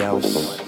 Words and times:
else. 0.00 0.67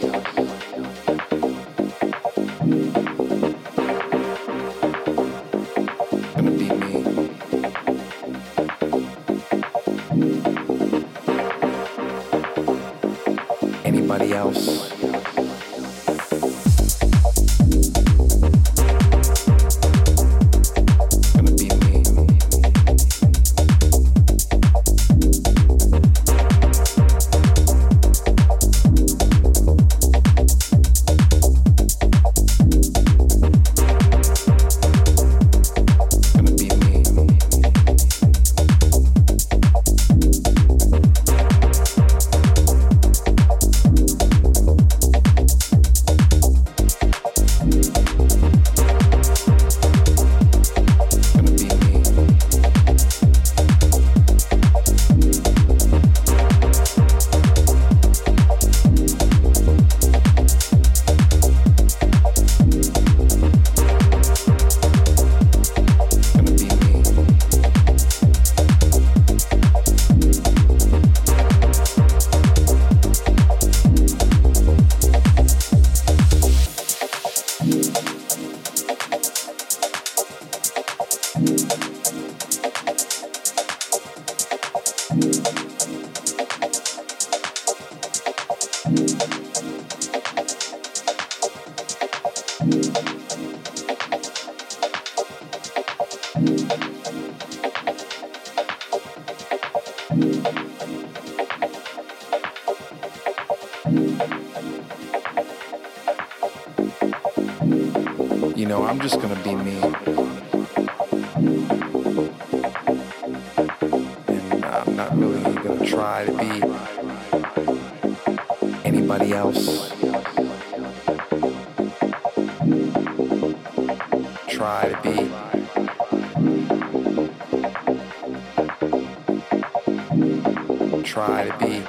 Try 131.11 131.45
to 131.45 131.59
be 131.59 131.83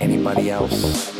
anybody 0.00 0.48
else. 0.48 1.15